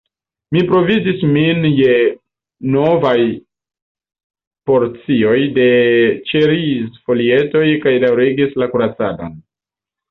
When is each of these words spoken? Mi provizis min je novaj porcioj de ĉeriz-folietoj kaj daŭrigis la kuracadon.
Mi 0.55 0.61
provizis 0.69 1.25
min 1.33 1.67
je 1.79 1.97
novaj 2.77 3.13
porcioj 4.71 5.39
de 5.61 5.69
ĉeriz-folietoj 6.33 7.67
kaj 7.87 7.99
daŭrigis 8.09 8.61
la 8.63 8.73
kuracadon. 8.75 9.41